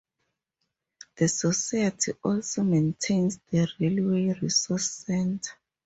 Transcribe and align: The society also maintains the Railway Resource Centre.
The 1.17 1.27
society 1.27 2.13
also 2.23 2.63
maintains 2.63 3.37
the 3.51 3.67
Railway 3.79 4.33
Resource 4.41 4.89
Centre. 4.89 5.51